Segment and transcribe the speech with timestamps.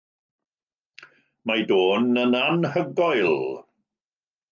[1.49, 3.29] Mae ei dôn yn anhygoel.